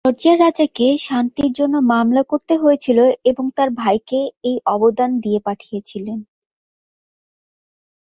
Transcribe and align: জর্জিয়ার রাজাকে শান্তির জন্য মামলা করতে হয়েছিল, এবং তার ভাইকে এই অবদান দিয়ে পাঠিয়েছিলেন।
জর্জিয়ার 0.05 0.37
রাজাকে 0.39 0.87
শান্তির 0.97 1.51
জন্য 1.53 1.75
মামলা 1.91 2.23
করতে 2.23 2.53
হয়েছিল, 2.57 2.99
এবং 3.25 3.45
তার 3.55 3.69
ভাইকে 3.71 4.19
এই 4.43 4.57
অবদান 4.65 5.11
দিয়ে 5.19 5.39
পাঠিয়েছিলেন। 5.39 6.19